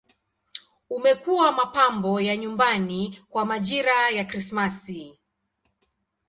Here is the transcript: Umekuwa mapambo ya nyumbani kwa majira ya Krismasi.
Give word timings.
Umekuwa 0.89 1.51
mapambo 1.51 2.21
ya 2.21 2.37
nyumbani 2.37 3.19
kwa 3.29 3.45
majira 3.45 4.09
ya 4.09 4.23
Krismasi. 4.25 5.19